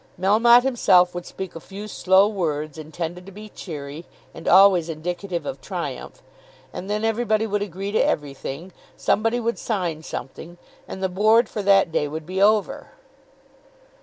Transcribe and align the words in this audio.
Melmotte 0.19 0.63
himself 0.63 1.13
would 1.13 1.27
speak 1.27 1.55
a 1.55 1.59
few 1.59 1.87
slow 1.87 2.27
words, 2.27 2.79
intended 2.79 3.23
to 3.27 3.31
be 3.31 3.49
cheery, 3.49 4.07
and 4.33 4.47
always 4.47 4.89
indicative 4.89 5.45
of 5.45 5.61
triumph, 5.61 6.23
and 6.73 6.89
then 6.89 7.05
everybody 7.05 7.45
would 7.45 7.61
agree 7.61 7.91
to 7.91 7.99
everything, 8.03 8.71
somebody 8.97 9.39
would 9.39 9.59
sign 9.59 10.01
something, 10.01 10.57
and 10.87 11.03
the 11.03 11.07
"Board" 11.07 11.47
for 11.47 11.61
that 11.61 11.91
day 11.91 12.07
would 12.07 12.25
be 12.25 12.41
over. 12.41 12.93